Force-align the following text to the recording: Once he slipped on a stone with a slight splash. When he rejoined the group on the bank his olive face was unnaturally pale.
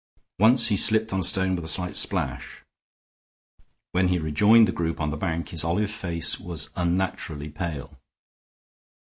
Once 0.39 0.69
he 0.69 0.77
slipped 0.77 1.13
on 1.13 1.19
a 1.19 1.23
stone 1.23 1.55
with 1.55 1.63
a 1.63 1.67
slight 1.67 1.95
splash. 1.95 2.63
When 3.91 4.07
he 4.07 4.17
rejoined 4.17 4.67
the 4.67 4.71
group 4.71 4.99
on 4.99 5.11
the 5.11 5.15
bank 5.15 5.49
his 5.49 5.63
olive 5.63 5.91
face 5.91 6.39
was 6.39 6.71
unnaturally 6.75 7.49
pale. 7.49 7.99